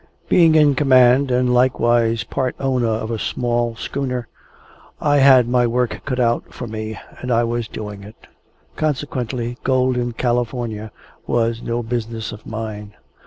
[0.29, 4.27] Being in command and likewise part owner of a smart schooner,
[4.99, 8.15] I had my work cut out for me, and I was doing it.
[8.75, 10.91] Consequently, gold in California
[11.27, 12.95] was no business of mine.